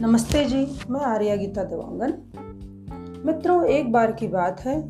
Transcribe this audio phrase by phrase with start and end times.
[0.00, 2.14] नमस्ते जी, मैं आर्या गीता देवांगन।
[3.26, 4.82] मित्रों, एक बार की बात है।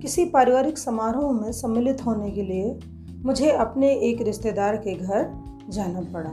[0.00, 2.78] किसी पारिवारिक समारोह में सम्मिलित होने के लिए
[3.24, 5.30] मुझे अपने एक रिश्तेदार के घर
[5.68, 6.30] जाना पड़ा।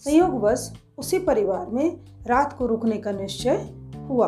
[0.00, 3.70] संयोगवश उसी परिवार में रात को रुकने का निश्चय
[4.08, 4.26] हुआ।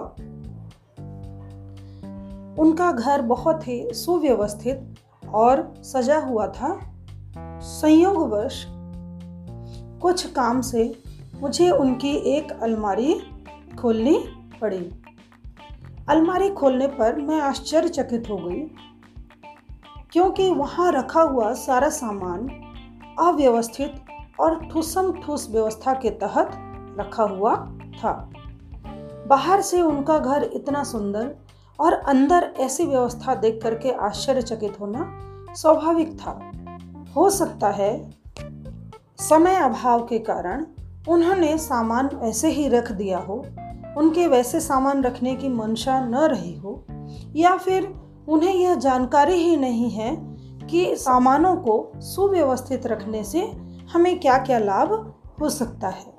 [2.59, 4.95] उनका घर बहुत ही सुव्यवस्थित
[5.35, 6.80] और सजा हुआ था।
[7.61, 8.66] संयोगवश
[10.02, 11.08] कुछ काम से
[11.41, 13.15] मुझे उनकी एक अलमारी
[13.78, 14.19] खोलनी
[14.60, 14.91] पड़ी।
[16.09, 18.61] अलमारी खोलने पर मैं आश्चर्यचकित हो गई,
[20.12, 22.48] क्योंकि वहाँ रखा हुआ सारा सामान
[23.20, 24.05] अव्यवस्थित
[24.41, 26.51] और ठूसम ठूस व्यवस्था के तहत
[26.98, 27.55] रखा हुआ
[27.95, 28.12] था।
[29.28, 31.34] बाहर से उनका घर इतना सुंदर
[31.78, 35.05] और अंदर ऐसी व्यवस्था देख करके आश्चर्यचकित होना
[35.55, 36.30] स्वाभाविक था।
[37.16, 37.91] हो सकता है
[39.20, 40.64] समय अभाव के कारण
[41.09, 43.47] उन्होंने सामान ऐसे ही रख दिया हो,
[43.97, 46.84] उनके वैसे सामान रखने की मंशा न रही हो,
[47.37, 47.95] या फिर
[48.28, 50.17] उन्हें यह जानकारी ही नहीं है
[50.67, 53.41] कि सामानों को सुव्यवस्थित रखने से
[53.92, 56.15] हमें क्या क्या लाभ हो सकता है।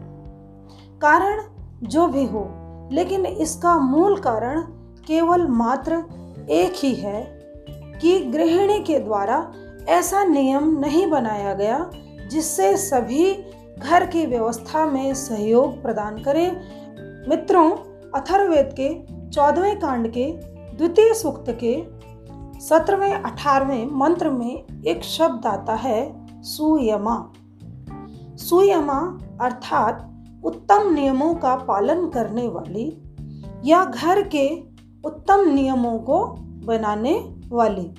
[1.02, 1.42] कारण
[1.84, 2.50] जो भी हो,
[2.92, 4.62] लेकिन इसका मूल कारण
[5.08, 5.94] केवल मात्र
[6.50, 7.40] एक ही है
[8.02, 9.52] कि गृहिणी के द्वारा
[9.90, 11.90] ऐसा नियम नहीं बनाया गया
[12.31, 13.34] जिससे सभी
[13.80, 16.52] घर की व्यवस्था में सहयोग प्रदान करें।
[17.30, 17.72] मित्रों
[18.19, 20.25] अथर्वेद के चौदहवें कांड के
[20.77, 22.00] द्वितीय सूक्त के
[22.59, 27.31] सत्रहवें, अठारहवें मंत्र में एक शब्द आता है, सुयमा।
[28.35, 30.05] सुयमा अर्थात
[30.44, 33.03] उत्तम नियमों का पालन करने वाली
[33.66, 34.63] या घर के
[35.05, 36.25] उत्तम नियमों को
[36.66, 37.91] बनाने वाली।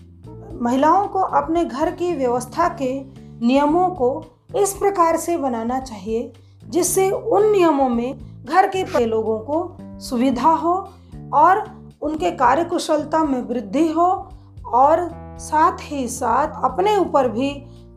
[0.62, 3.04] महिलाओं को अपने घर की व्यवस्था के
[3.46, 4.24] नियमों को
[4.56, 6.32] इस प्रकार से बनाना चाहिए,
[6.64, 10.92] जिससे उन नियमों में घर के लोगों को सुविधा हो
[11.34, 14.28] और उनके कार्यकुशलता में वृद्धि हो
[14.72, 17.50] और साथ ही साथ अपने ऊपर भी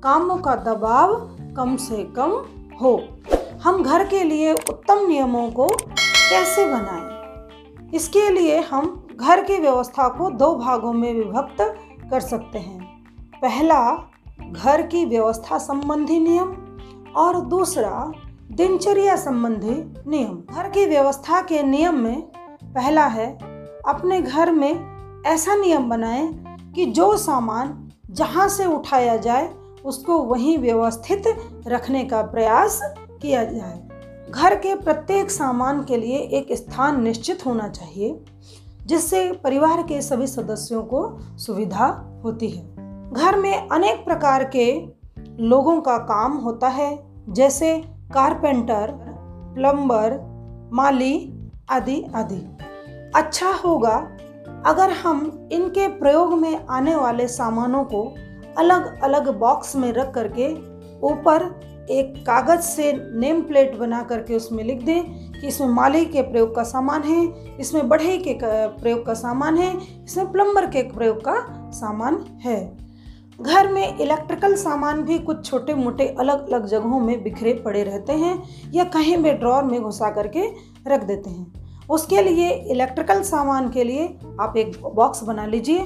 [0.04, 1.16] कामों का दबाव
[1.58, 2.46] कम से कम
[2.82, 3.04] हो
[3.64, 5.70] हम घर के लिए उत्तम नियमों को
[6.30, 7.14] कैसे बनाएँ?
[7.94, 11.76] इसके लिए हम घर की व्यवस्था को दो भागों में विभक्त
[12.12, 13.04] कर सकते हैं
[13.42, 16.56] पहला घर की व्यवस्था संबंधी नियम
[17.16, 18.12] और दूसरा,
[18.52, 22.22] दिनचर्या संबंधी नियम। घर की व्यवस्था के नियम में
[22.64, 23.38] पहला है,
[23.88, 24.94] अपने घर में
[25.26, 29.54] ऐसा नियम बनाएँ कि जो सामान जहाँ से उठाया जाए,
[29.86, 31.24] उसको वहीं व्यवस्थित
[31.68, 32.80] रखने का प्रयास
[33.22, 33.88] किया जाए।
[34.32, 38.26] घर के प्रत्येक सामान के लिए एक स्थान निश्चित होना चाहिए,
[38.86, 42.83] जिससे परिवार के सभी सदस्यों को सुविधा होती है।
[43.14, 44.66] घर में अनेक प्रकार के
[45.40, 46.98] लोगों का काम होता है,
[47.30, 47.78] जैसे
[48.14, 48.92] कारपेंटर,
[49.56, 50.18] प्लम्बर,
[50.74, 51.16] माली
[51.70, 52.42] आदि आदि।
[53.16, 53.96] अच्छा होगा
[54.66, 58.04] अगर हम इनके प्रयोग में आने वाले सामानों को
[58.58, 60.52] अलग अलग बॉक्स में रख करके
[61.02, 61.44] ऊपर
[61.92, 66.56] एक कागज़ से नेम प्लेट बना करके उसमें लिख दें कि इसमें माली के प्रयोग
[66.56, 68.38] का सामान है, इसमें बढ़ई के,
[68.68, 71.36] प्रयोग का सामान है, इसमें प्लम्बर के प्रयोग का
[71.72, 72.83] सामान है।
[73.44, 78.14] घर में इलेक्ट्रिकल सामान भी कुछ छोटे मोटे अलग अलग जगहों में बिखरे पड़े रहते
[78.14, 78.44] हैं
[78.74, 80.44] या कहीं भी ड्रॉर में घुसा करके
[80.88, 84.06] रख देते हैं। उसके लिए इलेक्ट्रिकल सामान के लिए
[84.42, 85.80] आप एक बॉक्स बना लीजिए,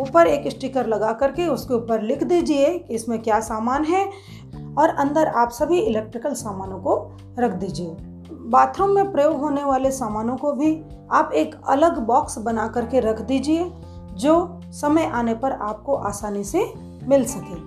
[0.00, 4.04] ऊपर एक स्टिकर लगा करके उसके ऊपर लिख दीजिए कि इसमें क्या सामान है
[4.78, 6.96] और अंदर आप सभी इलेक्ट्रिकल सामानों को
[7.38, 7.96] रख दीजिए।
[8.50, 10.72] बाथरूम में प्रयोग होने वाले सामानों को भी
[11.12, 13.70] आप एक अलग बॉक्स बना करके रख दीजिए,
[14.14, 16.64] जो समय आने पर आपको आसानी से
[17.08, 17.60] मिल सके।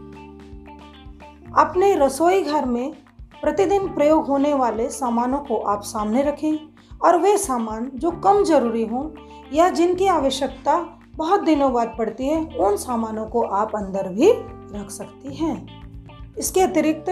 [1.62, 2.94] अपने रसोई घर में
[3.42, 6.58] प्रतिदिन प्रयोग होने वाले सामानों को आप सामने रखें
[7.02, 9.10] और वे सामान जो कम ज़रूरी हों
[9.54, 14.32] या जिनकी आवश्यकता बहुत दिनों बाद पड़ती है, उन सामानों को आप अंदर भी
[14.80, 17.10] रख सकती हैं। इसके अतिरिक्त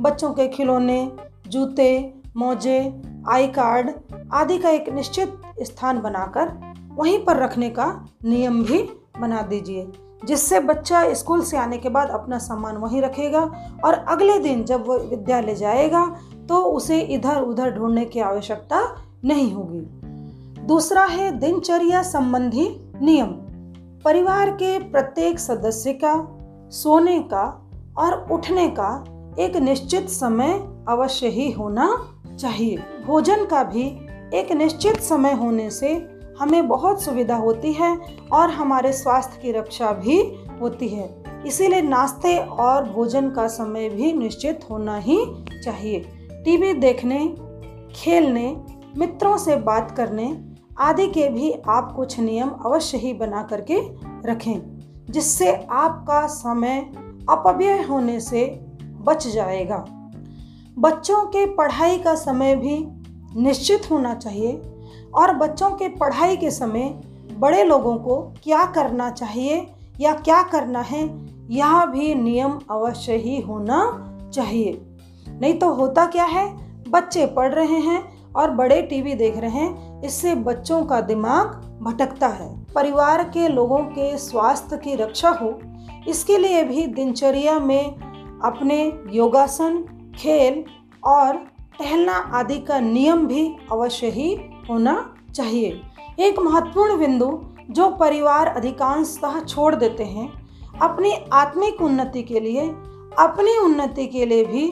[0.00, 1.12] बच्चों के खिलौने,
[1.48, 3.90] जूते, मोजे, आई कार्ड
[4.32, 8.82] आदि का एक निश्चित स्थान बनाकर वहीं पर रखने का नियम भी
[9.20, 9.92] बना दीजिए।
[10.24, 13.40] जिससे बच्चा स्कूल से आने के बाद अपना सामान वहीं रखेगा
[13.84, 16.06] और अगले दिन जब वो विद्यालय जाएगा
[16.48, 18.80] तो उसे इधर उधर ढूँढने की आवश्यकता
[19.24, 19.80] नहीं होगी।
[20.66, 22.68] दूसरा है दिनचर्या संबंधी
[23.02, 23.28] नियम।
[24.04, 26.14] परिवार के प्रत्येक सदस्य का,
[26.70, 29.04] सोने का और उठने का
[29.38, 30.52] एक निश्चित समय
[30.88, 31.88] अवश्य ही होना
[32.40, 32.76] चाहिए।
[33.06, 33.86] भोजन का भी
[34.34, 35.94] एक निश्चित समय होने से
[36.40, 37.96] हमें बहुत सुविधा होती है
[38.32, 40.20] और हमारे स्वास्थ्य की रक्षा भी
[40.60, 45.18] होती है। इसीलिए नाश्ते और भोजन का समय भी निश्चित होना ही
[45.64, 46.00] चाहिए।
[46.44, 47.36] टीवी देखने,
[47.94, 48.56] खेलने,
[48.98, 50.44] मित्रों से बात करने
[50.78, 53.80] आदि के भी आप कुछ नियम अवश्य ही बना करके
[54.30, 54.60] रखें,
[55.10, 56.80] जिससे आपका समय
[57.30, 59.84] अपव्यय होने से बच जाएगा।
[60.78, 62.86] बच्चों के पढ़ाई का समय भी
[63.40, 64.62] निश्चित होना चाहिए।
[65.16, 66.88] और बच्चों के पढ़ाई के समय
[67.38, 69.66] बड़े लोगों को क्या करना चाहिए
[70.00, 71.02] या क्या करना है,
[71.50, 73.80] यह भी नियम अवश्य ही होना
[74.34, 74.80] चाहिए।
[75.30, 76.46] नहीं तो होता क्या है,
[76.88, 78.02] बच्चे पढ़ रहे हैं
[78.32, 81.46] और बड़े टीवी देख रहे हैं, इससे बच्चों का दिमाग
[81.82, 85.58] भटकता है। परिवार के लोगों के स्वास्थ्य की रक्षा हो,
[86.08, 87.94] इसके लिए भी दिनचर्या में
[88.40, 89.82] अपने योगासन,
[90.16, 90.64] खेल
[91.04, 91.36] और
[91.78, 94.34] टहलना आदि का नियम भी अवश्य ही
[94.70, 95.80] होना चाहिए।
[96.18, 97.40] एक महत्वपूर्ण बिंदु
[97.70, 100.28] जो परिवार अधिकांशतः छोड़ देते हैं,
[100.82, 102.68] अपनी आत्मिक उन्नति के लिए,
[103.18, 104.70] अपनी उन्नति के लिए भी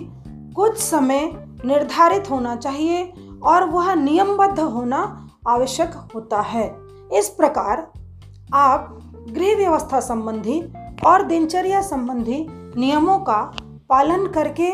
[0.56, 1.30] कुछ समय
[1.64, 3.12] निर्धारित होना चाहिए
[3.42, 6.76] और वह नियमबद्ध होना आवश्यक होता है।
[7.12, 7.92] इस प्रकार
[8.54, 8.98] आप
[9.30, 10.60] गृह व्यवस्था संबंधी
[11.06, 13.42] और दिनचर्या संबंधी नियमों का
[13.88, 14.70] पालन करके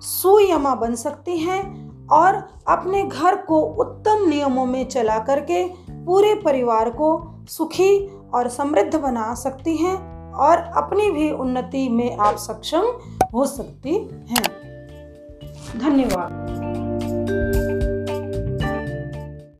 [0.00, 1.81] सुयमा बन सकती हैं
[2.12, 2.36] और
[2.68, 5.64] अपने घर को उत्तम नियमों में चला करके
[6.06, 7.10] पूरे परिवार को
[7.48, 9.96] सुखी और समृद्ध बना सकती हैं
[10.32, 12.92] और अपनी भी उन्नति में आप सक्षम
[13.34, 13.96] हो सकती
[14.30, 14.44] हैं।
[15.78, 16.41] धन्यवाद।